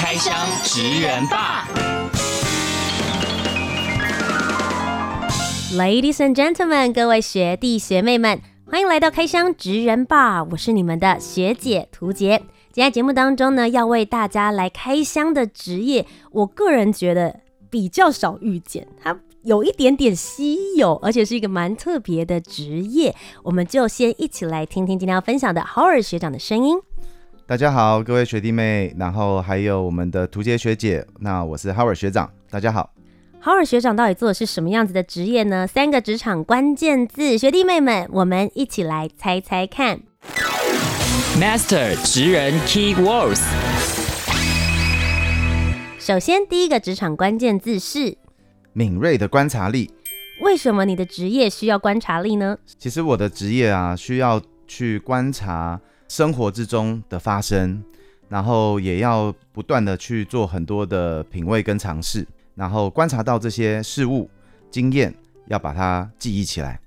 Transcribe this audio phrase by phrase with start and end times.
[0.00, 1.66] 开箱职人吧
[5.72, 12.38] ，Ladies and gentlemen，各位学弟学妹们，欢迎来到开箱职人吧，我是你们的学姐涂洁。
[12.72, 23.16] 今天节目当中呢，要为大家来开箱的职业，我个人觉得比较少遇见，它有一点点稀有，而且是一个蛮特别的职业。
[23.42, 26.78] 我们就先一起来听听今天要分享的 Howard 学长的声音。
[27.48, 32.92] 大家好，各位学弟妹，然后还有我们的图杰学姐，那我是 Howard 学长，大家好。
[33.42, 35.66] Howard 学长到底做的是什么样子的职业呢？
[35.66, 40.00] 三个职场关键字，学弟妹们，我们一起来猜猜看。
[41.40, 43.40] Master 职人 Key Words。
[45.98, 48.18] 首先，第一个职场关键字是
[48.74, 49.90] 敏锐的观察力。
[50.42, 52.58] 为什么你的职业需要观察力呢？
[52.78, 55.80] 其实我的职业啊，需要去观察。
[56.08, 57.82] 生活之中的发生，
[58.28, 64.28] 然后也要不断的去做很多的品味跟尝试，然后观察到这些事物
[64.70, 65.14] 经验，
[65.46, 66.80] 要把它记忆起来。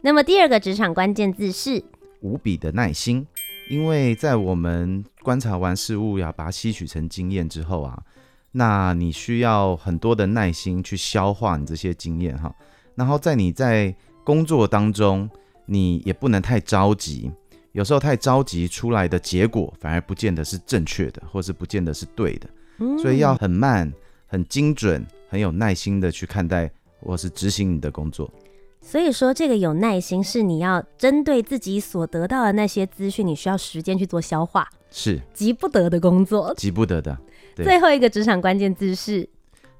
[0.00, 1.84] 那么第二个职场关键字是
[2.22, 3.26] 无比的耐心，
[3.70, 8.02] 因为在我们观察完事物，要把它吸取成经验之后啊，
[8.50, 12.52] 那你需要很多的耐心去消化你这些经验哈，
[12.94, 13.94] 然后在你在
[14.24, 15.30] 工作当中，
[15.66, 17.30] 你也不能太着急。
[17.72, 22.48] 有时候太着急出来的结果，反而不见得是正确的，或是不见得是对的。
[22.78, 23.90] 嗯，所以要很慢、
[24.26, 28.30] 很精准、很有耐心的去看待或是执行你的工作。
[28.80, 37.16] 所以说，这个有耐心是你要针对自己所得到的那些资讯，你需要时间去做消化，是急不得的工作，急不得的。
[37.56, 39.28] 最后一个职场关键字是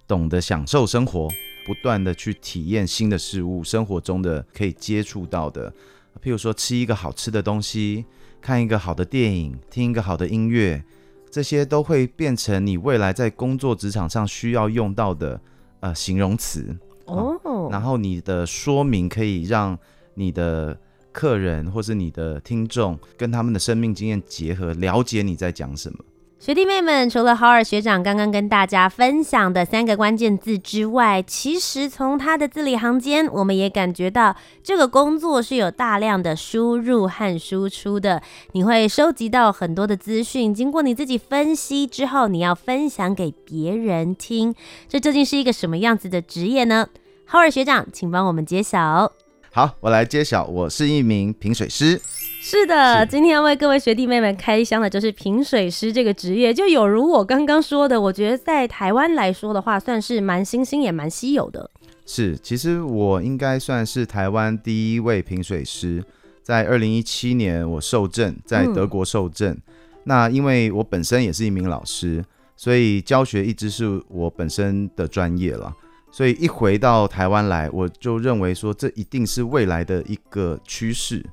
[0.07, 1.29] 懂得享受生活，
[1.67, 5.73] 不断的去体验新的事物，生活中的可以接触到的。
[6.23, 8.05] 譬如说，吃一个好吃的东西，
[8.41, 10.85] 看一个好的电影，听一个好的音乐，
[11.31, 15.41] 这些都会变成你未来在工作职场上需要用到的
[15.81, 17.69] 呃形容词哦。
[17.71, 19.77] 然后你的说明可以让
[20.15, 20.79] 你的
[21.11, 25.99] 客人或是你的听众跟他们的生命经验结合，了解你在讲什么。
[26.45, 38.21] 学弟妹们，除了 Howard 学长刚刚跟大家分享的三个关键字之外，其实从他的字里行间，我们也感觉到这个工作是有大量的输入和输出的。
[38.55, 44.53] 你会收集到很多的资讯，经过你自己分析之后，你要分享给别人听。
[44.89, 46.89] 这究竟是一个什么样子的职业呢
[47.31, 49.13] ？Howard 学长，请帮我们揭晓。
[49.53, 52.01] 好，我来揭晓，我是一名评水师。
[52.45, 61.71] 是的，是今天要为各位学弟妹们开箱的就是评水师这个职业，就有如我刚刚说的，我觉得在台湾来说的话，算是蛮新兴也蛮稀有的。
[62.05, 66.03] 是，其实我应该算是台湾第一位评水师，
[66.43, 69.53] 在二零一七年我受证，在德国受证。
[69.53, 69.63] 嗯、
[70.03, 72.25] 那因为我本身也是一名老师，
[72.57, 75.73] 所以教学一直是我本身的专业了。
[76.11, 81.25] 所以一回到台湾来，我就认为说，这一定是未来的一个趋势。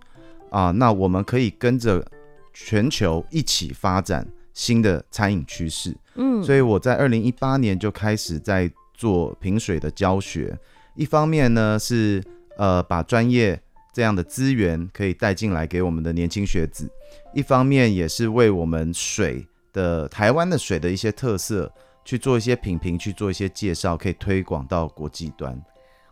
[0.51, 2.05] 啊，那我们可以跟着
[2.53, 5.95] 全球一起发展新的餐饮趋势。
[6.15, 10.57] 嗯，所以我在二零一八年就开始在做品水的教学。
[10.95, 12.21] 一方面呢是
[12.57, 13.57] 呃把专业
[13.93, 16.89] 这样的资源可以带进来给我们的年轻学子，
[17.33, 21.71] 一方面也是为我们水的台湾的水的一些特色
[22.03, 25.57] 去做一些品评，去做一些介绍，可以推广到国际端。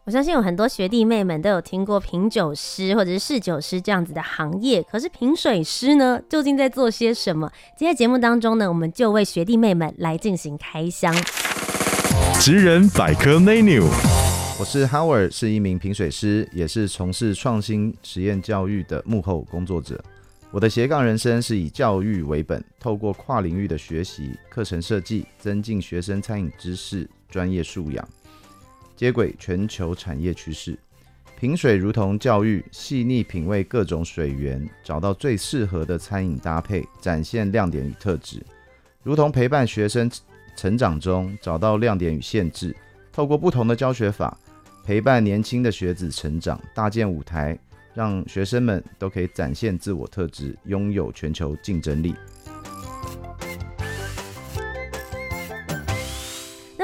[0.08, 7.52] 我相信有很多学弟妹们都有听过品酒师或者是侍酒师这样子的行业，可是品水师呢，究竟在做些什么？
[7.78, 11.14] 今天节目当中呢，我们就为学弟妹们来进行开箱。
[12.40, 13.84] 职人百科 menu，
[14.58, 20.02] 我是 Howard，是一名品水师，也是从事创新实验教育的幕后工作者。
[20.52, 28.08] 我的斜杠人生是以教育为本，透过跨领域的学习、课程设计，增进学生餐饮知识、专业素养。
[28.98, 30.76] 接轨全球产业趋势，
[31.40, 38.40] 品水如同教育，细腻品味各种水源，找到最适合的餐饮搭配，展现亮点与特质；
[39.04, 40.10] 如同陪伴学生
[40.56, 42.76] 成长中，找到亮点与限制，
[43.14, 44.36] 透过不同的教学法，
[44.84, 47.56] 陪伴年轻的学子成长，搭建舞台，
[47.94, 52.16] 让学生们都可以展现自我特质，拥有全球竞争力。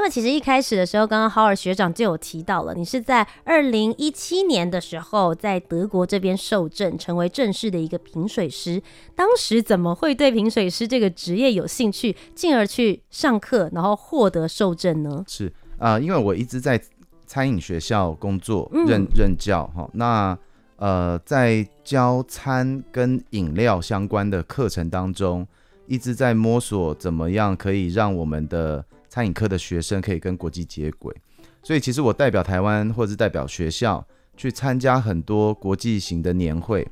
[0.03, 8.81] 么其实一开始的时候，刚刚豪尔学长就有提到了，你是在二零一七年的时候在德国这边受证，成为正式的一个评水师。
[9.15, 15.23] 当时怎么会对评水师这个职业有兴趣，进而去上课，然后获得受证呢？
[15.27, 15.47] 是
[15.77, 16.79] 啊、呃，因为我一直在
[17.25, 19.89] 餐饮学校工作，嗯、任任教哈。
[19.93, 20.37] 那
[20.75, 25.47] 呃，在教餐跟饮料相关的课程当中，
[25.87, 31.15] 一直在摸索怎么样可以让我们的餐饮科的学生可以跟国际接轨。
[31.61, 34.03] 所以其实我代表台湾或者是代表学校
[34.35, 36.87] 去参加很多国际型的年会，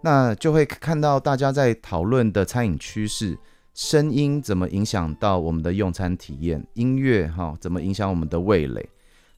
[0.00, 3.36] 那就会看到大家在讨论的餐饮趋势，
[3.74, 8.88] 声音怎么影响到我们的用餐体验，音乐哈怎么影响我们的味蕾，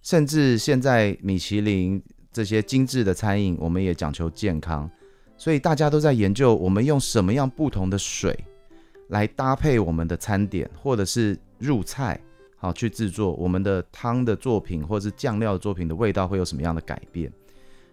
[0.03, 2.03] 甚至现在米其林。
[2.33, 4.91] 这些精致的餐饮，我们也讲求健康，
[5.39, 8.39] 所以大家都在研究我们用什么样不同的水
[9.09, 12.21] 来搭配我们的餐点，或者是入菜，
[12.57, 17.33] 好去制作我们的汤的作品，或者是酱料的作品的味道会有什么样的改变？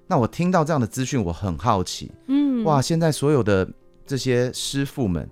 [0.07, 3.69] 那我听到这样的资讯，我很好奇，嗯，哇，现在所有的
[4.05, 5.29] 这些师傅们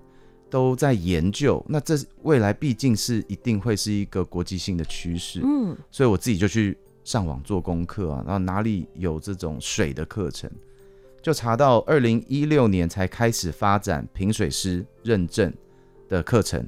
[0.50, 6.78] 都在研究，那这未来毕竟是一定会是一个国际性的趋势，嗯，所以我自己就去。
[7.04, 10.48] 上网做功课啊，然后哪里有这种水的课程，
[11.20, 15.52] 就查到二零一六年才开始发展评水师认证
[16.08, 16.64] 的课程，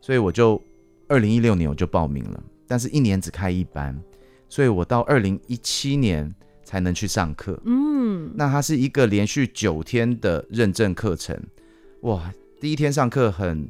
[0.00, 0.60] 所以我就
[1.08, 3.96] 二零一六年我就报名了，但是一年只开一班，
[4.48, 7.60] 所以我到二零一七年才能去上课。
[7.64, 11.40] 嗯，那它是一个连续九天的认证课程，
[12.00, 13.68] 哇，第一天上课很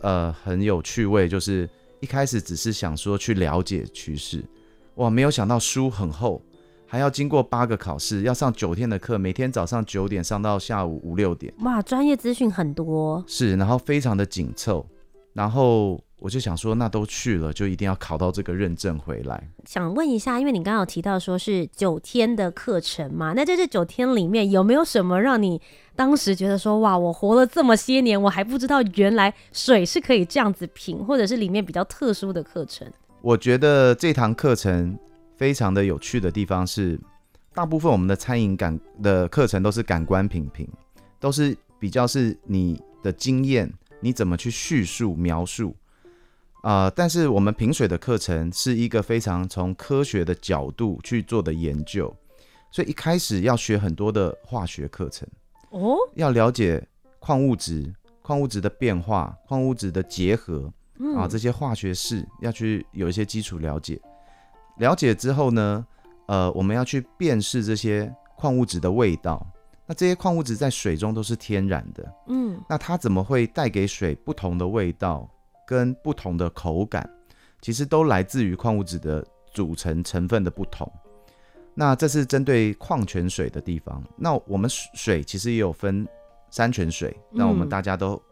[0.00, 1.68] 呃很有趣味，就是
[2.00, 4.44] 一开始只是想说去了解趋势。
[4.96, 6.42] 哇，没有想到书很厚，
[6.86, 11.52] 还要经过八个考试，要上九天的课，每天早上九点上到下午五六点。
[11.60, 13.22] 哇，专业资讯很多。
[13.26, 14.86] 是，然后非常的紧凑，
[15.34, 19.48] 然后我就想说，那都去了，就一定要考到这个认证回来。
[19.66, 25.60] 想问一下，因为你刚刚有提到说是九天的课程嘛，那在这九天里面有没有什么让你
[25.94, 32.90] 当时觉得说，哇，我活了这么些年，我还不知道原来水是可以这样子品，或者是里面比较特殊的课程？
[33.20, 34.98] 我觉得这堂课程
[35.36, 36.98] 非常的有趣的地方是，
[37.52, 40.66] 大部分我们的餐饮感的课程都是感官品评，
[41.20, 43.70] 都是比较是你的经验，
[44.00, 45.85] 你怎么去叙述描述啊、
[46.66, 46.90] 呃？
[46.90, 52.14] 但是我们评水的课程是一个非常从科学的角度去做的研究，
[52.70, 55.28] 所以一开始要学很多的化学课程
[55.70, 56.84] 哦，要了解
[57.18, 60.72] 矿物质、矿物质的变化、矿物质的结合。
[61.14, 64.00] 啊，这些化学式要去有一些基础了解，
[64.78, 65.86] 了解之后呢，
[66.26, 69.46] 呃，我们要去辨识这些矿物质的味道。
[69.84, 75.28] 那这些矿物质在水中都是天然的，嗯，那它怎么会带给水不同的味道
[75.66, 77.08] 跟不同的口感？
[77.60, 80.90] 其实都来自于矿物质的组成成分的不同。
[81.74, 84.02] 那这是针对矿泉水的地方。
[84.16, 86.06] 那我们水其实也有分
[86.50, 88.22] 山泉水，那我们大家都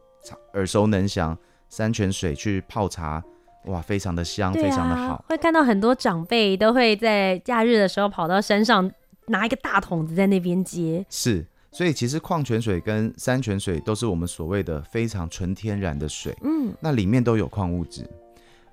[0.55, 1.37] 耳熟能详。
[1.71, 3.21] 山泉水去泡茶，
[3.65, 5.25] 哇，非常的香，啊、非常的好。
[5.29, 8.89] 会看到很多长辈都会在假日的时候跑到山上，
[9.27, 11.05] 拿一个大桶子在那边接。
[11.11, 16.33] 是，所以其实矿泉水跟山泉水都是我们所谓的非常纯天然的水。
[16.45, 18.09] 嗯，那里面都有矿物质。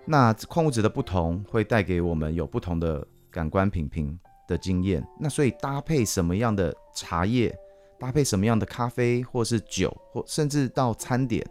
[0.05, 4.15] 那矿物质的不同会带给我们有不同的感官品评
[4.47, 5.03] 的经验。
[5.19, 7.51] 那所以搭配什么样的茶叶，
[7.99, 11.43] 搭配什么样的咖啡，或是酒，或甚至到餐点。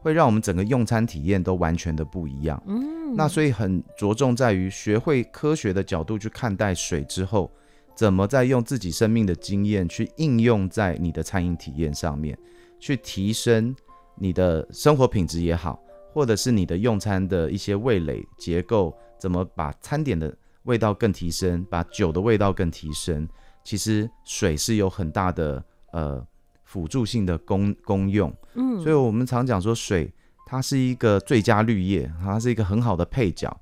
[0.00, 2.60] 会让我们整个用餐体验都完全的不一样。
[2.66, 7.48] 嗯，那所以很着重在于学会科学的角度去看待水之后，
[7.94, 12.38] 怎么在用自己生命的经验去应用在你的餐饮体验上面，
[12.78, 13.74] 去提升
[14.14, 15.82] 你的生活品质也好，
[16.12, 23.28] 或者是你的用餐的一些味蕾结构，怎么把餐点的味道更提升，把酒的味道更提升。
[23.64, 26.26] 其实水是有很大的呃。
[26.70, 30.08] 辅助性的功功用，嗯，所以我们常讲说水
[30.46, 33.52] 它是一个最佳绿叶，它是一个很好的配角。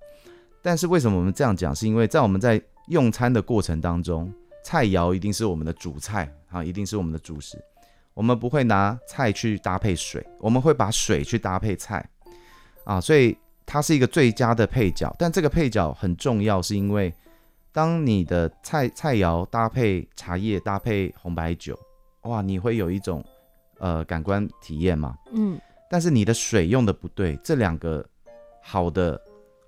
[0.62, 1.74] 但是为什么我们这样讲？
[1.74, 4.32] 是因为在我们在用餐的过程当中，
[4.64, 7.62] 菜肴一定是我们的主菜啊，一定是我们的主食。
[8.14, 12.04] 我们不会拿菜去搭配水，我们会把水去搭配菜
[12.84, 15.14] 啊，所以它是一个最佳的配角。
[15.18, 17.14] 但这个配角很重要，是因为
[17.72, 21.78] 当你的菜菜肴搭配茶叶搭配红白酒。
[22.22, 23.24] 哇，你会有一种
[23.78, 25.14] 呃感官体验嘛？
[25.32, 28.04] 嗯，但是你的水用的不对，这两个
[28.60, 29.18] 好的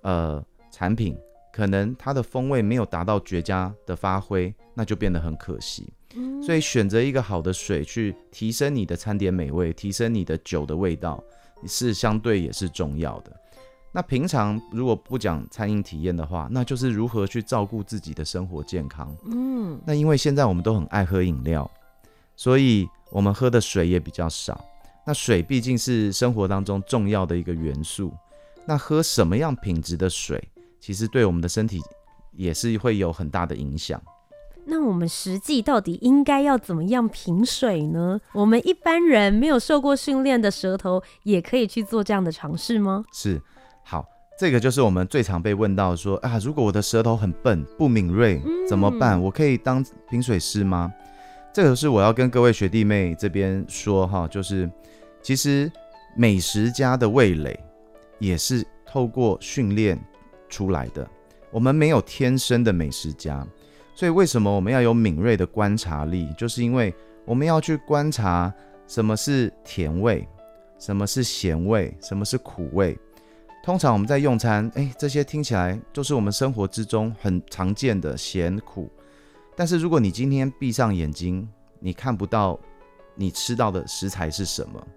[0.01, 1.17] 呃产品，
[1.51, 5.91] 可能它的风味没有达到绝佳的发挥，那就变得很可惜。
[6.15, 11.23] 嗯，所以选择一个好的水去提升你的餐点美味，提升你的酒的味道，
[11.67, 13.31] 是相对也是重要的。
[13.93, 19.13] 那平常如果不讲餐饮体验的话，那就是如何去照顾自己的生活健康。
[19.25, 21.69] 嗯，那因为现在我们都很爱喝饮料，
[22.35, 24.63] 所以我们喝的水也比较少。
[25.05, 28.13] 那水毕竟是生活当中重要的一个元素。
[28.65, 30.41] 那喝什么样品质的水，
[30.81, 31.79] 其实对我们的身体
[32.33, 34.01] 也是会有很大的影响。
[34.65, 38.19] 那我们实际到底应该要怎么样品水呢？
[38.33, 43.03] 我们一般人没有受过训练的舌头，也可以去做这样的尝试吗？
[43.13, 43.41] 是。
[43.83, 44.05] 好，
[44.37, 49.19] 这个就是我们最常被问到说啊，如果我的舌头很笨、不敏锐，怎么办？
[49.21, 50.93] 我可以当品水师吗？
[51.51, 54.69] 这个是我要跟各位学弟妹这边说哈，就是
[55.23, 55.69] 其实
[56.15, 57.59] 美食家的味蕾
[58.19, 59.99] 也是透过训练
[60.51, 61.09] 出来的。
[61.49, 63.43] 我们没有天生的美食家，
[63.95, 66.31] 所以为什么我们要有敏锐的观察力？
[66.37, 66.93] 就是因为
[67.25, 68.53] 我们要去观察
[68.87, 70.27] 什么是甜味，
[70.77, 72.95] 什么是咸味，什么是苦味。
[73.63, 78.91] 通常我们在用餐，哎，这些听起来就是我们生活之中很常见的咸苦。
[79.55, 81.47] 但是如果你今天闭上眼睛，
[81.79, 82.59] 你看不到
[83.13, 84.87] 你吃到的食材是什么，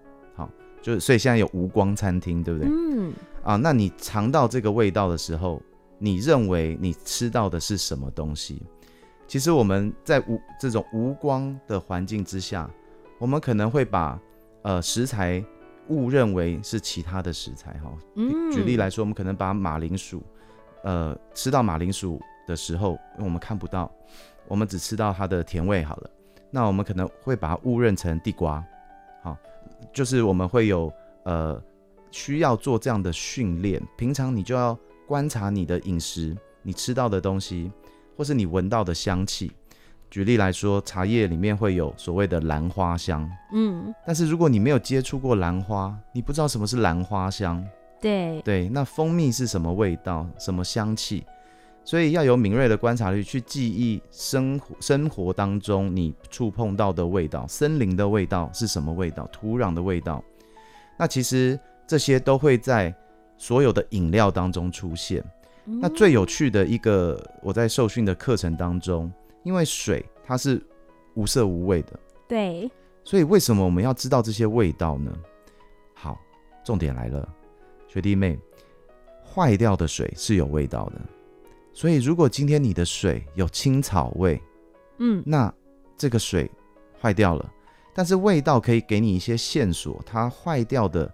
[0.85, 2.69] 就是所以现在有无光餐厅，对不对？
[2.71, 3.11] 嗯。
[3.43, 5.59] 啊，那你尝到这个味道的时候，
[5.97, 8.61] 你认为你吃到的是什么东西？
[9.27, 12.69] 其实我们在无这种无光的环境之下，
[13.17, 14.19] 我们可能会把
[14.61, 15.43] 呃食材。
[15.89, 17.93] 误认为是其他的食材哈，
[18.51, 20.19] 举例来说，我们可能把马铃薯，
[20.83, 23.91] 呃，吃到马铃薯的时候，因为我们看不到，
[24.47, 26.09] 我们只吃到它的甜味好了，
[26.49, 28.65] 那我们可能会把它误认成地瓜，好，
[29.93, 30.91] 就是我们会有
[31.23, 31.61] 呃
[32.11, 34.77] 需要做这样的训练，平常你就要
[35.07, 37.71] 观察你的饮食，你吃到的东西，
[38.15, 39.51] 或是你闻到的香气。
[40.09, 47.61] 举例来说，茶叶里面会有所谓的兰花香，嗯，但是如果你没有接触过兰花，你不知道什么是兰花香，
[47.99, 48.41] 对。
[48.43, 51.25] 对，那蜂蜜是什么味道，什么香气，
[51.85, 60.21] 所以要有敏锐的观察力去记忆生活生活当中你触碰到的味道，森林的味道是什么味道，土壤的味道，
[60.97, 62.93] 那其实这些都会在
[63.37, 65.23] 所有的饮料当中出现。
[65.67, 69.09] 嗯、那最有趣的一个，我在受训的课程当中。
[69.43, 70.59] 因为水它是
[71.13, 72.67] 无色无味的，对，
[73.03, 75.13] 所以为什么我们要知道这些味道呢？
[75.93, 76.19] 好，
[76.63, 77.29] 重点来了，
[77.87, 78.39] 学弟妹，
[79.23, 80.99] 坏掉的水是有味道的，
[81.75, 84.41] 所以如果今天你的水有青草味，
[84.97, 85.53] 嗯，那
[85.95, 86.49] 这个水
[86.99, 87.53] 坏掉了，
[87.93, 91.13] 但是味道可以给你一些线索，它坏掉的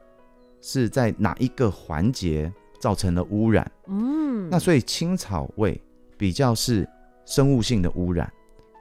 [0.61, 2.49] 是在哪一个环节
[2.79, 5.77] 造成了污染，嗯，那所以青草味
[6.17, 6.87] 比较是。
[7.23, 8.29] 生物性的污染，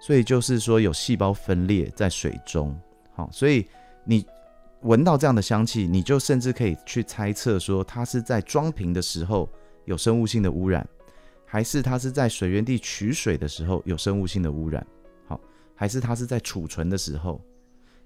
[0.00, 2.76] 所以就是说有细胞分裂在水中，
[3.14, 3.64] 好，所以
[4.02, 4.26] 你
[4.80, 9.48] 闻到这样的香气，你就甚至可以去猜测说，它是在装瓶的时候
[9.84, 10.84] 有生物性的污染，
[11.50, 14.86] 还是它是在水源地取水的时候有生物性的污染，
[15.26, 15.40] 好，
[15.74, 17.40] 还是它是在储存的时候，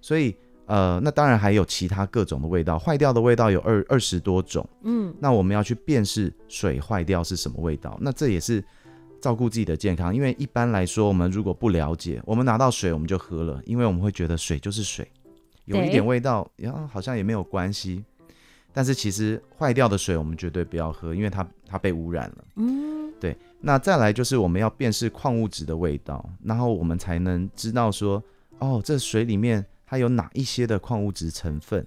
[0.01, 0.35] 所以
[0.65, 8.65] 呃，那当然还有其他各种的味道，坏掉的味道有二二十多种，嗯，那我们要去辨识水坏掉是什么味道，那这也是。
[9.21, 15.11] 照顾自己的健康，因为一般来说，我们如果不了解，我们拿到水我们就喝了，因为我们会觉得水就是水，
[15.65, 18.05] 有一点味道，然后，好像也没有关系。
[18.71, 22.45] 但是其实坏掉的水我们绝对不要喝，因为它它被污染了。
[22.57, 23.35] 嗯，对。
[23.63, 28.23] 那再来就是我们要辨识矿物质的味道，然后我们才能知道说，
[28.59, 31.87] 哦，这水里面它有哪一些的矿物质成分。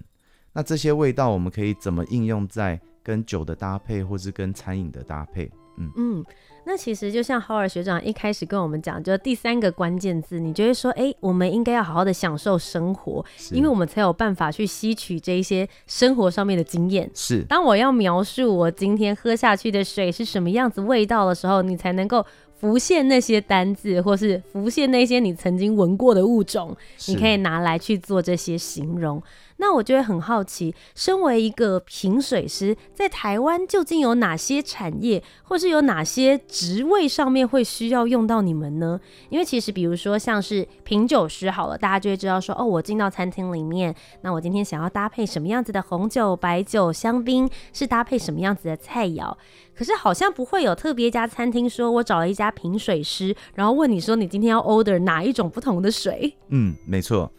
[0.52, 5.48] 那这些味道我们可以怎么应用在跟酒的搭配，或是跟餐饮的搭配？
[5.76, 6.24] 嗯嗯。
[6.68, 17.10] 那其实就像豪尔学长一开始跟我们讲，就第三个关键字，你就会说，哎、欸，我们应该要好好的享受生活，因为我们才有办法去吸取这一些生活上面的经验。
[17.14, 22.22] 是，当我要描述我今天喝下去的水是什么样子味道的时候，你才能够
[22.58, 29.22] 浮现那些单字，或是浮现那些你曾经闻过的物种，你可以拿来去做这些形容。
[29.58, 39.00] 那我就会很好奇，身为一个品水师，在台湾究竟有哪些产业，或是有哪些职位上面会需要用到你们呢？
[39.28, 49.36] 因为其实，比如说像是品酒师好了，大家就会知道说，哦，我进到餐厅里面，那我今天想要搭配什么样子的红酒、白酒、香槟，是搭配什么样子的菜肴。
[49.74, 56.36] 可是好像不会有特别一家餐厅说，我找了一家品水师，然后问你说，你今天要 order 哪一种不同的水？
[56.48, 57.30] 嗯，没错。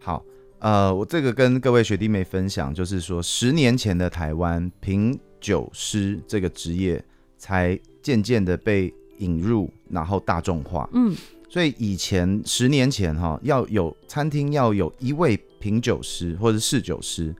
[0.00, 0.24] 好。
[0.60, 7.02] 呃，我这个跟各位学弟妹分享，就是说，十年前的台湾品酒师这个职业
[7.38, 10.86] 才渐渐的被引入，然后大众化。
[10.92, 11.16] 嗯，
[11.48, 17.34] 所以以前十年前哈，要有餐厅要有一位品酒师或者是侍酒师，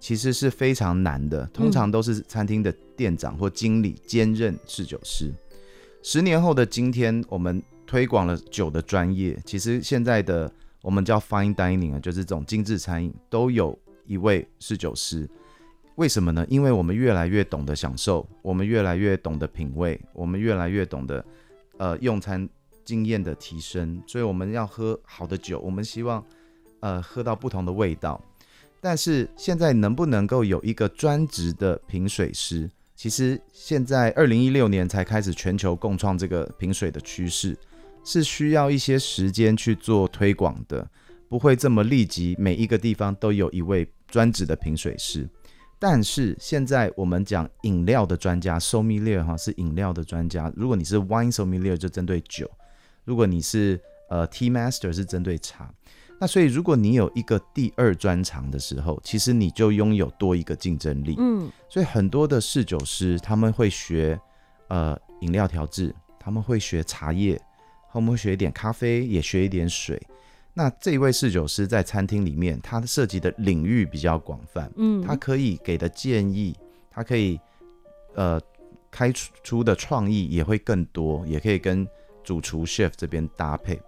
[0.00, 5.32] 其实是非常难的，通常都是餐厅的店长或经理兼任侍酒师。
[6.02, 10.52] 十年后的今天，我们推广了酒的专业，其实现在的
[10.84, 15.26] 我们叫 fine dining 啊，就是这种精致餐饮，都有一位侍酒师。
[15.94, 16.44] 为什么呢？
[16.50, 21.24] 因为我们越来越懂得享受，我们越来越懂得品味，我们越来越懂得
[21.78, 22.46] 呃用餐
[22.84, 26.22] 经验的提升，所以我们要喝好的酒，我们希望
[26.80, 28.20] 呃喝到不同的味道。
[28.82, 32.70] 但是现在能不能够有一个专职的评水师？
[32.94, 37.56] 其实现在二零一六年才开始全球共创这个评水的趋势，
[38.04, 40.88] 是需要一些时间去做推广的，
[41.28, 45.28] 不会这么立即每一个地方都有一位专职的评水师。
[45.78, 50.52] 但是现在我们讲饮料的专家，sommelier 哈是饮料的专家。
[50.54, 52.50] 如果你是 wine sommelier 就针对酒，
[53.04, 55.72] 如果你是呃 tea master 是针对茶。
[56.20, 61.16] 那所以，如果你有一个第二专长的时候，其实你就拥有多一个竞争力。
[61.18, 64.18] 嗯，所以很多的侍酒师他们会学
[64.68, 67.38] 呃饮料调制，他们会学茶叶，
[67.94, 70.02] 他们会学一点咖啡，也学一点水。
[70.52, 74.68] 那这一位侍酒师在餐厅里面，他涉及的领域比较广泛。
[74.76, 76.56] 嗯，他可以给的建议，
[76.90, 77.38] 他可以
[78.14, 78.40] 呃
[78.90, 81.86] 开出的创意也会更多，也可以跟
[82.24, 83.80] 主厨 chef 这边搭配。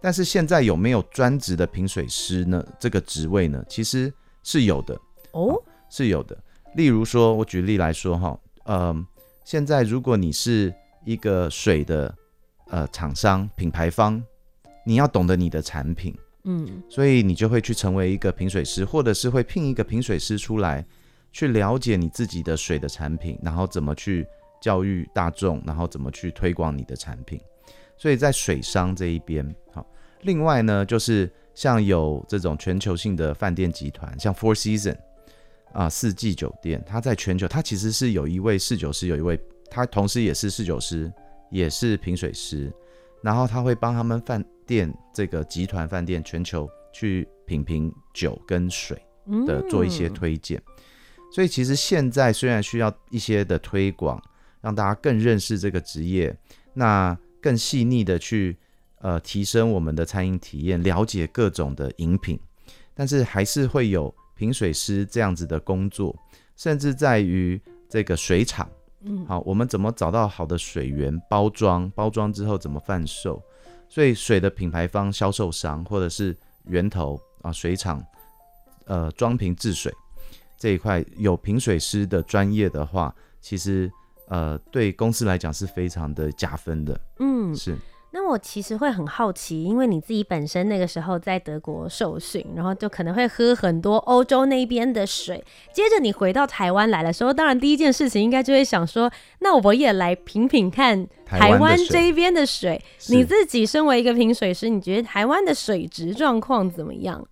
[0.00, 2.66] 但是现在有没有专职的评水师呢？
[2.80, 4.10] 这个职位呢，其实
[4.42, 4.98] 是有的
[5.32, 6.36] 哦，是有的。
[6.74, 9.06] 例如说，我举例来说哈，呃，
[9.44, 12.14] 现在如果你是一个水的
[12.72, 14.20] 呃厂商品牌方，
[14.84, 16.12] 你要懂得你的产品，
[16.44, 20.84] 嗯，所以你就会去成为一个评水师，或者是会聘一个评水师出来，
[21.30, 24.26] 去了解你自己的水的产品，然后怎么去
[24.60, 27.38] 教育大众，然后怎么去推广你的产品。
[27.98, 29.86] 所以在水商这一边，好。
[30.22, 34.96] 另外呢，就是像有这种全球性的饭店集团，像 Four Seasons
[35.72, 39.38] 啊，四季酒店，它在全球，它其实是有一位侍酒师，有一位
[39.70, 41.12] 他同时也是侍酒师，
[41.52, 42.72] 也是评水师，
[43.22, 49.00] 然后他会帮他们饭店这个集团饭店全球去品评酒跟水
[49.46, 50.60] 的做一些推荐。
[50.66, 50.82] 嗯。
[51.30, 54.20] 所以其实现在虽然需要一些的推广，
[54.60, 56.36] 让大家更认识这个职业，
[56.74, 58.56] 那更细腻的去。
[59.04, 62.38] 呃，提升我们的餐饮体验，了解各种的饮品，
[62.94, 66.16] 但是还是会有评水师这样子的工作，
[66.54, 68.70] 甚至在于这个水厂，
[69.04, 73.42] 嗯，好，我们怎么找到好的水源，包装，包装之后怎么贩售，
[73.88, 78.04] 所以水的品牌方、销售商或者是源头啊，水厂，
[78.84, 79.92] 呃，装瓶制水
[80.56, 83.90] 这一块有瓶水师的专业的话，其实
[84.28, 87.76] 呃，对公司来讲是非常的加分的，嗯，是。
[88.14, 95.42] 那我其实会很好奇，因为你自己本身那个时候在德国受训，然后就可能会喝很多欧洲那边的水。
[95.72, 102.78] 接着你回到台湾来的时候，当然第一件事情应该就会想说，那我也来品品看台湾这边的水。
[103.08, 107.26] 你自己身为一个评水师，你觉得台湾的水质状况怎么样？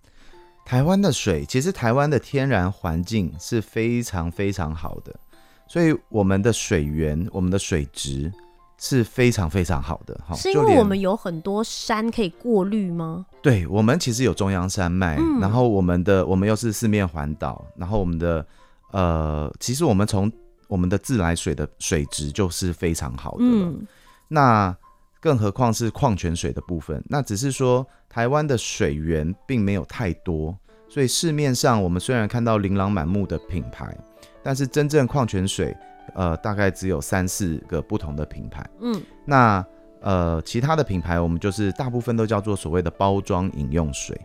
[0.65, 5.13] 台湾的水，其实台湾的天然环境是非常非常好的，
[5.67, 8.31] 所以我们的水源，我们的水质。
[8.83, 13.23] 是非常非常好的哈，是因为我们有很多山可以过滤吗？
[13.39, 18.43] 对，我们其实有中央山脉，嗯、然后我们的我们又是四面环岛，然后我们的
[18.89, 20.31] 呃，其实我们从
[20.67, 23.87] 我们的自来水的水质就是非常好的了，嗯、
[24.27, 24.75] 那
[25.19, 30.57] 更何况是矿泉水的部分，那只是说台湾的水源并没有太多，
[30.89, 33.95] 所以市面上我们虽然看到琳琅满目的品牌，
[34.41, 35.77] 但是真正矿泉水。
[36.13, 38.67] 呃，大概只有三四个不同的品牌。
[38.79, 39.65] 嗯，那
[40.01, 44.19] 呃，其他的品牌我们就是大部分都叫做所谓的包装饮用水。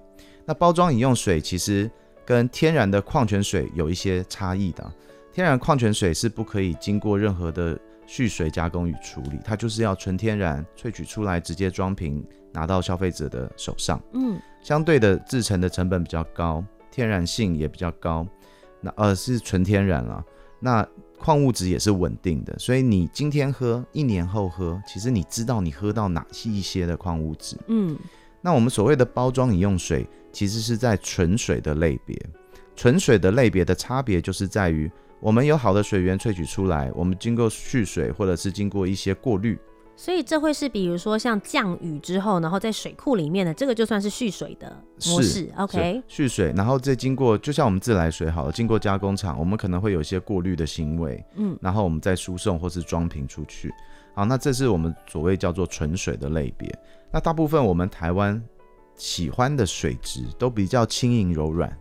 [0.44, 1.90] 那包装饮用水其实
[2.24, 4.90] 跟天然的矿泉水有一些差异的。
[5.32, 14.00] 天然矿泉水是不可以经过任何的蓄水加工与处理，它就是要纯天然萃取出来，直接装瓶拿到消费者的手上。
[14.14, 18.26] 嗯，相对的制成的成本比较高，天然性也比较高。
[18.80, 20.24] 那呃是纯天然了。
[20.58, 20.86] 那
[21.18, 27.57] 矿物质也是稳定的，所以你今天喝，一年后喝，其实你知道你喝到哪一些的矿物质。
[27.68, 27.96] 嗯，
[28.40, 32.16] 那我们所谓的包装饮用水，其实是在纯水的类别。
[32.76, 39.59] 纯水的类别的差别就是在于，我们有好的水源萃取出来，我们经过蓄水或者是经过一些过滤。
[39.98, 46.02] 所以这会是比如说像降雨之后，然后在水库里面的这个就算是蓄水的模式，OK？
[46.06, 53.72] 蓄水，然后再经过，就像我们自来水好了，经过加工厂，我们可能会有一些过滤的行为，嗯，然后我们再输送或是装瓶出去。
[54.14, 56.70] 好，那这是我们所谓叫做纯水的类别。
[57.11, 58.42] 那大部分我们台湾
[58.94, 61.74] 喜欢的水质都比较轻盈柔软，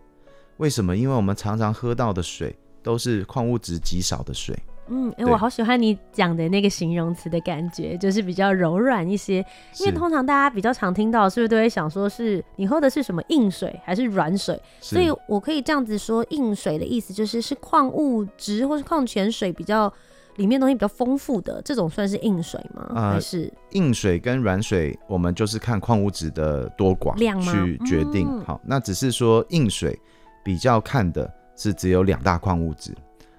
[0.56, 0.96] 为什么？
[0.96, 4.58] 因为我们常常喝到的水都是矿物质极少的水。
[4.88, 9.44] 嗯，哎、欸，我好喜欢你讲的那个形容词的感觉，就是比较柔软一些。
[9.80, 14.60] 因为通常大家比较常听到，是不是都会想说是你喝的是什么硬水还是软水？
[14.80, 19.92] 是所以我可以这样子说，硬水的意思就是是矿物质或是矿泉水比较
[20.36, 22.92] 里面东西比较丰富的这种算是硬水吗？
[22.94, 28.28] 呃、还是硬水跟软水，我们就是看矿物质的多寡量去决定。
[28.30, 29.98] 嗯、好，那只是说硬水
[30.44, 32.94] 比较看的是只有两大矿物质，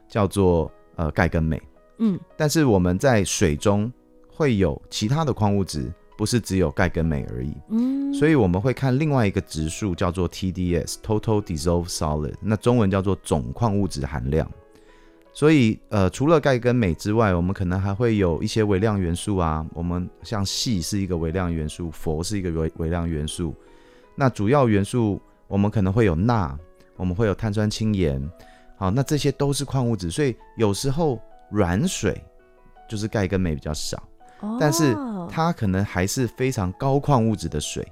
[0.08, 1.62] 叫做呃钙跟镁。
[2.00, 3.92] 嗯，但是我们在水中
[4.28, 7.54] 会有其他的矿物质，不是只有钙跟镁而已。
[7.70, 14.48] 嗯，所以我们会看另外一个指数，叫做 TDS（Total Dissolved Solid），那中文叫做总矿物质含量。
[15.34, 19.64] 所以，呃，除了钙跟镁之外，我们可能还会有一些微量元素啊。
[19.74, 23.54] 我们像硒是一个微量元素，氟是一个微微量元素。
[24.16, 26.58] 那主要元素我们可能会有钠，
[26.96, 28.20] 我们会有碳酸氢盐。
[28.78, 31.20] 好，那这些都是矿物质，所以有时候。
[31.50, 32.22] 软水
[32.90, 34.04] 就是钙跟镁比较少，
[34.42, 34.94] 哦、但是
[35.30, 37.90] 它可能还是非常高矿物质的水，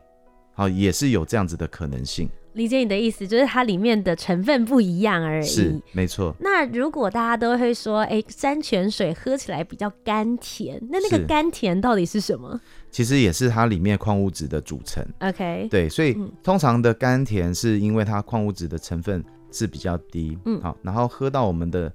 [0.53, 2.29] 好，也是有这样子的可能性。
[2.51, 5.47] 理解你的意思，就是它里面的成分不一样而已。
[5.47, 6.35] 是，没错。
[6.41, 12.59] 那如果大家都会说，哎、欸，山泉水喝起来比较甘甜，那那个甘甜到底是什么？
[12.91, 15.01] 其实也是它里面矿物质的组成。
[15.19, 19.23] OK，对，所以通常的甘甜是因为它矿物质的成分
[19.55, 21.91] 是比较低，嗯，好，然后喝到我们的。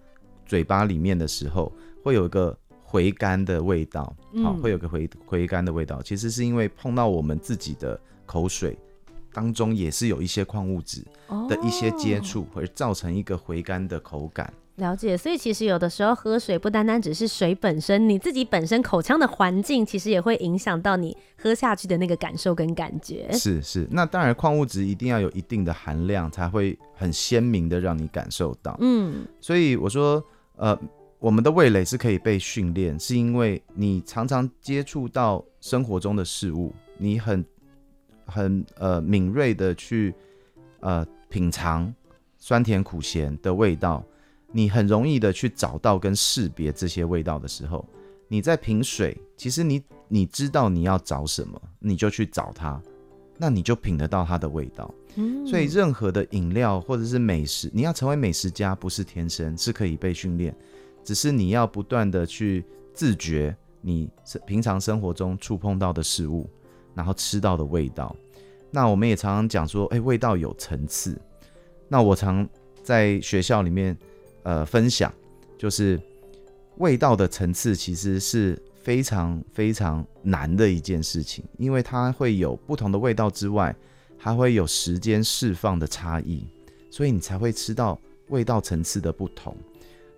[0.46, 6.02] 嘴巴里面的时候，会有一个回甘的味道，好、会有个回回甘的味道。
[6.02, 7.96] 其实是因为碰到我们自己的
[8.26, 8.76] 口水
[9.32, 11.06] 当中，也是有一些矿物质
[11.48, 14.52] 的一些接触，而造成一个回甘的口感。
[14.80, 23.30] 了解，所以其实有的时候喝水不单单只是水本身，你自己本身口腔的环境，其实也会影响到你喝下去的那个感受跟感觉。
[23.32, 28.76] 是是，那当然矿物质一定要有一定的含量，才会很鲜明的让你感受到。
[28.80, 30.20] 嗯，所以我说。
[30.56, 30.78] 呃，
[31.18, 37.42] 我们的味蕾是可以被训练，是因为你常常接触到生活中的事物，你很
[38.26, 40.14] 很呃敏锐的去
[40.80, 41.90] 呃品尝
[42.36, 44.04] 酸甜苦咸的味道，
[44.52, 47.86] 你很容易的去找到跟识别这些味道的时候，
[48.28, 52.80] 你在品水，其实你你知道你要找什么，你就去找它，
[53.38, 54.92] 那你就品得到它的味道。
[55.44, 60.54] 所以，任何的饮料或者是美食，你要成为美食家，不是天生，是可以被训练，
[61.02, 64.08] 只是你要不断的去自觉你
[64.46, 66.48] 平常生活中触碰到的事物，
[66.94, 68.14] 然后吃到的味道。
[68.70, 71.20] 那我们也常常讲说，哎，味道有层次。
[71.88, 72.48] 那我常
[72.84, 73.98] 在学校里面，
[74.42, 75.12] 呃，分享，
[75.58, 76.00] 就是
[76.78, 83.74] 味道的层次其实是非常非常难的一件事情，因为它会有不同的味道之外。
[84.22, 86.46] 还会有时间释放的差异，
[86.90, 87.98] 所以你才会吃到
[88.28, 89.56] 味道层次的不同。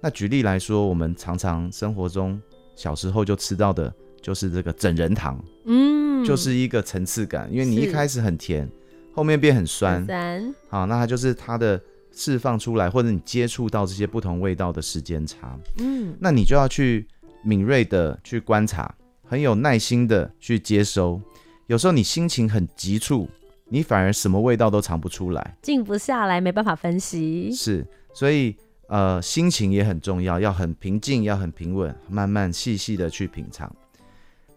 [0.01, 2.43] 那举例来说，我们常常生活中
[2.75, 8.69] 小时候就吃到的就是这个整人糖，嗯，就是一个层次感，因为你一开始很甜，
[9.15, 11.81] 后面变很酸，很酸，好，那它就是它的
[12.13, 17.07] 释放出来，或者你接触到这些不同味道的时间差，嗯，那你就要去
[17.43, 18.95] 敏锐的去观察，
[19.25, 21.21] 很有耐心的去接收。
[21.67, 23.29] 有时候你心情很急促。
[23.69, 27.51] 你反而什么味道都尝不出来，静不下来，没办法分析。
[27.55, 28.55] 是，所以
[28.87, 33.75] 呃，心情也很重要，要很平静，要很平稳，慢慢细细的去品尝。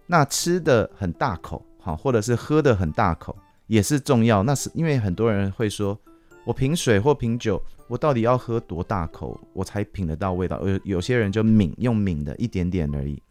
[0.06, 3.34] 那吃的很大口，好，或者是喝的很大口，
[3.68, 4.44] 也是重要。
[4.44, 5.98] 那是因为很多人会说，
[6.46, 10.62] 我品水或品酒，我到底要喝多大口，我才品得到味道？
[10.62, 13.22] 有有些人就抿，用抿的一点点而已。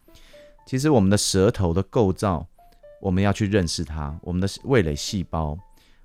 [0.65, 2.45] 其实我们的舌头的构造，
[3.01, 5.57] 我们要去认识它，我们的味蕾细胞。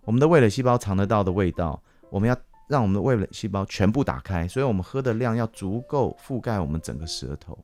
[0.04, 2.36] 我们的味蕾细胞尝得到的味道，我们要
[2.68, 7.58] 让我们的味蕾细胞全部打开，所以我们喝的量要足够覆盖我们整个舌头，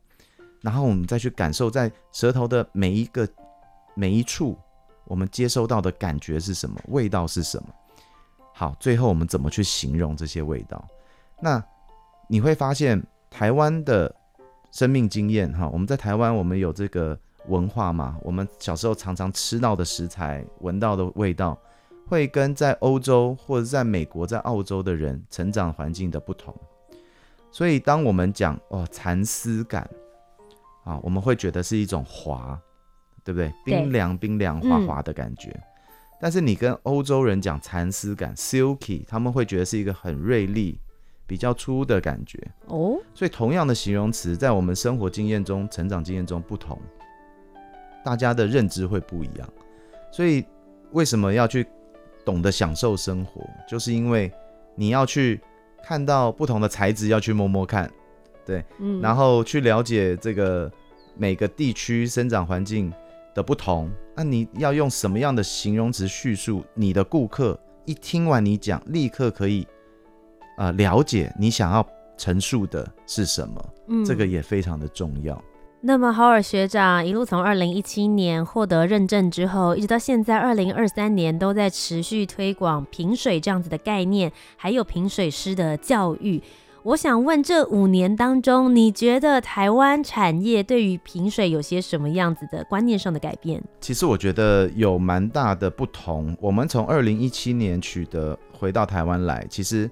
[0.61, 3.29] 然后我们再去感受在舌头的每一个
[3.95, 4.59] 每一处，
[5.05, 7.69] 我们接收到的感觉是什么，味道是什么。
[8.59, 10.83] 好，最后我们怎么去形容这些味道？
[11.43, 11.63] 那
[12.27, 14.15] 你会发现台湾的
[14.73, 21.59] 生命经验，哈，我们在台湾我们有这个文化嘛，我们小时候常常吃到的食材，闻到的味道。
[22.09, 26.55] 会跟在欧洲或者在美国、在澳洲的人成长环境的不同，
[27.51, 29.91] 所以当我们讲哦蚕丝感
[30.85, 32.57] 啊，我们会觉得是一种滑，
[33.25, 33.53] 对不对？
[33.65, 35.51] 冰凉冰凉滑滑的感觉。
[35.51, 35.63] 嗯、
[36.21, 40.79] 但是你跟欧洲人讲蚕丝感 （silky），他们会觉得是一个很锐利、
[41.27, 42.39] 比较粗的感觉。
[42.67, 46.79] 哦，所以同样的形容词，在我们生活经验中、成长经验中不同，
[48.05, 49.49] 大家的认知会不一样。
[50.11, 50.45] 所以
[50.93, 51.67] 为什么要去？
[52.25, 54.29] 懂得享受生活，就是因为
[54.75, 55.41] 你要去
[55.85, 57.89] 看到不同的材质，要去摸摸看，
[58.45, 60.69] 对，嗯然后去了解这个
[61.17, 62.93] 每个地区生长环境
[63.37, 63.89] 的不同。
[64.17, 66.65] 那你要用什么样的形容词叙述？
[66.75, 69.65] 你的顾客一听完你讲，立刻可以
[70.59, 73.65] 呃了解你想要陈述的是什么。
[73.89, 75.41] 嗯这个也非常的重要。
[75.83, 86.43] 那么，豪尔学长一路从二零一七年获得认证之后，一直到现在二零二三年，都在持续推广平水这样子的概念，还有平水师的教育。
[86.87, 93.61] 我想问，这五年当中，你觉得台湾产业对于瓶水有些什么样子的观念上的改变？
[93.81, 96.37] 其实我觉得有蛮大的不同。
[96.41, 99.91] 我们从二零一七年取得回到台湾来，其实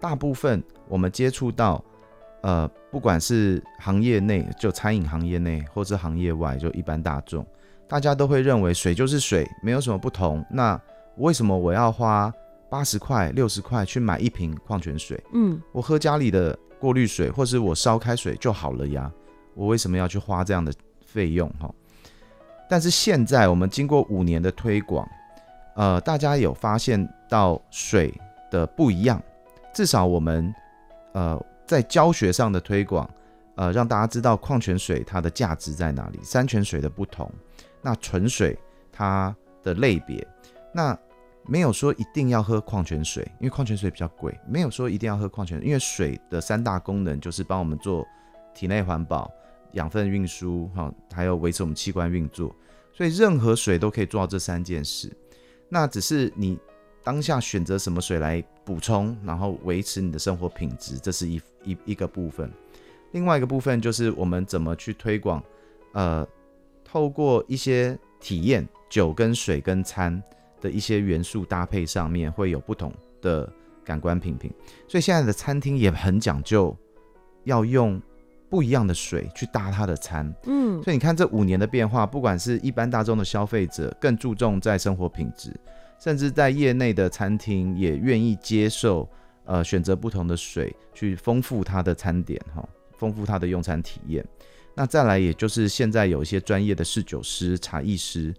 [0.00, 1.82] 大部分我们接触到。
[2.40, 7.46] 呃，不管是行业内，就餐饮行业内，或是行业外，就一般大众，
[7.86, 10.44] 大家都会认为水就是水，没有什么不同。
[10.50, 10.80] 那
[11.18, 12.34] 为什么我要花
[12.72, 15.22] 八十块、六十块去买一瓶矿泉水？
[15.34, 19.12] 嗯，我喝家里的过滤水，或是我烧开水就好了呀。
[19.52, 20.72] 我为什么要去花这样的
[21.04, 21.46] 费用？
[21.60, 21.70] 哈，
[22.70, 25.06] 但是现在我们经过五年的推广，
[25.76, 28.10] 呃，大家有发现到水
[28.50, 29.22] 的不一样，
[29.74, 30.54] 至少我们
[31.12, 31.38] 呃。
[31.64, 33.08] 在教学上的推广，
[33.54, 37.32] 呃，让大家知道矿泉水它的价值在哪里，山泉水的不同，
[37.80, 38.58] 那纯水
[38.90, 40.26] 它的类别，
[40.74, 40.98] 那
[41.46, 48.06] 没有说一定要喝矿泉水，因为矿泉水比较贵，没有说一定要喝矿泉水，因为水的三大功能就是帮我们做
[48.54, 49.30] 体内环保、
[49.72, 52.54] 养分运输，哈，还有维持我们器官运作，
[52.92, 55.10] 所以任何水都可以做到这三件事。
[55.68, 56.58] 那只是你
[57.02, 61.40] 当下选择什么水来补充，然后维持你的生活品质，这是一。
[61.64, 62.50] 一一个部分，
[63.12, 65.40] 另外一个部分就是我们怎么去推广，
[65.92, 66.26] 呃，
[66.82, 70.20] 透过一些体验，酒跟水跟餐
[70.62, 73.52] 的一些元素搭配上面会有不同的
[73.84, 74.50] 感官品评，
[74.88, 76.74] 所以现在的餐厅也很讲究，
[77.44, 78.00] 要用
[78.48, 85.52] 不一样的水去搭它的餐，嗯，所以你看这五年的变化，不管是一般大众的消费者更注重在生活品质，
[86.00, 89.06] 甚至在业内的餐厅也愿意接受。
[89.44, 92.64] 呃，选择不同的水去丰富它的餐点，哈，
[92.96, 94.24] 丰富它的用餐体验。
[94.72, 98.32] 那再来，也就是现在有一些专业的侍酒师、茶艺师，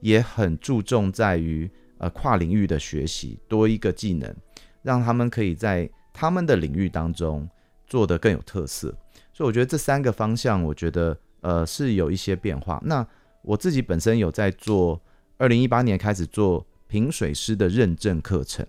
[0.00, 4.34] 也很注重在于呃跨领域的学习，多一个技能，
[4.82, 7.48] 让他们可以在他们的领域当中
[7.86, 8.94] 做得更有特色。
[9.32, 12.80] 所以我觉得这三个方向，我觉得呃是有一些变化。
[12.84, 13.06] 那
[13.42, 15.00] 我自己本身有在做，
[15.38, 18.66] 二零一八年开始做评水师的认证课程。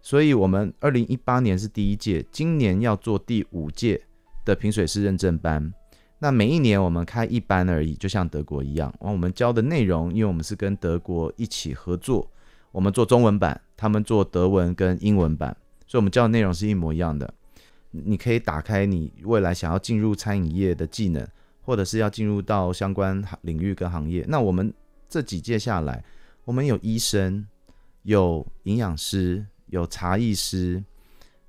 [0.00, 4.00] 所以，我们二零一八年是第一届，今年要做第五届
[4.44, 5.72] 的评水师认证班。
[6.18, 8.92] 那每一年我们开一班而已，就像德国一样。
[8.98, 12.28] 我们教的内容，因为我们是跟德国一起合作，
[12.72, 17.32] 我们做中文版，他们做德文跟英文版，所以我们教的内容是一模一样的。
[17.90, 21.26] 你可以打开你未来想要进入餐饮业的技能，
[21.62, 24.24] 或者是要进入到相关领域跟行业。
[24.28, 24.72] 那我们
[25.08, 26.04] 这几届下来，
[26.44, 27.46] 我们有医生，
[28.02, 29.46] 有营养师。
[29.70, 30.82] 有茶艺师，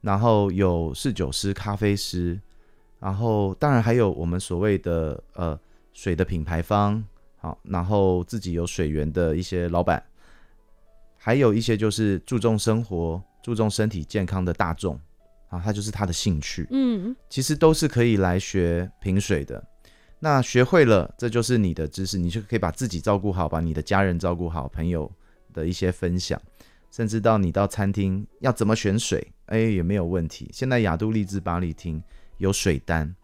[0.02, 2.38] 然后有侍酒师、咖啡师，
[3.00, 5.60] 然后当然还有我们所谓的呃
[5.94, 7.04] 水的品牌方，
[7.38, 10.04] 好，然后自己有水源的一些老板，
[11.18, 15.00] 还有一些就是注重生活、注重身体健康的大众，
[15.48, 19.64] 啊，他就是他的兴趣，嗯，其实都是可以来学品水的。
[20.20, 25.10] 那学会了，这就是你的知识，你就可以把自己照顾好，把你的家人照顾好，朋友
[25.54, 26.38] 的一些分享。
[26.92, 30.50] 甚至到你到餐厅要怎么选水，哎，也没有问题。
[30.52, 32.04] 现在雅都丽致巴黎厅
[32.40, 33.16] 有水单，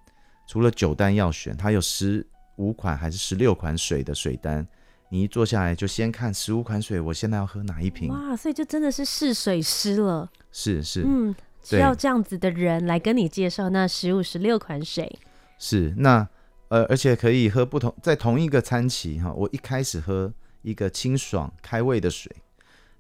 [0.48, 2.26] 除了酒单要选，它有十
[2.58, 4.66] 五款还是十六款水的水单。
[5.10, 8.10] 你一坐下来就先看十五款水，我现在要喝哪一瓶？
[8.10, 10.30] 哇，所以就真的是试水师了。
[10.52, 15.20] 是是，嗯，需要这样子的人来跟你介绍那十五、十六款水。
[15.58, 16.28] 是那
[16.68, 22.36] 呃，而且可以喝不同，在同一个餐期哈，我一开始喝一个清爽开胃的水。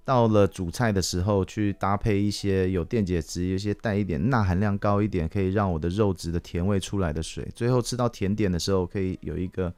[0.06, 7.46] 到了主菜的时候，去搭配一些有电解质、有些带一点钠含量高一点，可以让我的肉质的甜味出来的水。
[7.56, 9.74] 最后吃到甜点的时候，可以有一个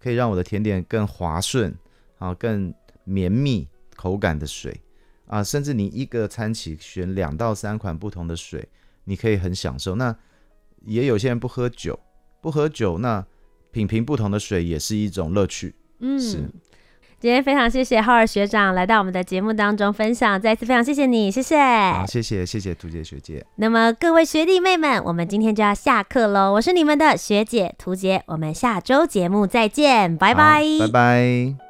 [0.00, 1.76] 可以让我的甜点更滑顺
[2.18, 2.72] 啊，更
[3.04, 4.80] 绵密口感的水
[5.26, 5.44] 啊。
[5.44, 8.66] 甚至你一个餐期选两到三款不同的水，
[9.04, 9.94] 你可以很享受。
[9.94, 10.16] 那
[10.86, 12.00] 也有些人不喝酒，
[12.40, 13.22] 不喝酒，那
[13.72, 15.74] 品评不同的水也是一种乐趣。
[15.98, 16.48] 嗯，是。
[17.18, 21.56] 今天非常谢谢浩尔学长来到我们的节目当中分享，再次非常谢谢你，谢谢。
[21.58, 23.44] 好，谢谢谢谢图杰学姐。
[23.56, 26.52] 那么各位学弟妹们，我们今天就要下课喽。
[26.52, 31.65] 我是你们的学姐图杰，我们下周节目再见，拜拜，拜拜。